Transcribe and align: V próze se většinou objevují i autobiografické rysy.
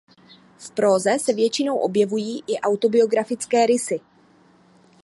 V 0.59 0.71
próze 0.71 1.19
se 1.19 1.33
většinou 1.33 1.77
objevují 1.77 2.43
i 2.47 2.59
autobiografické 2.59 3.65
rysy. 3.65 3.99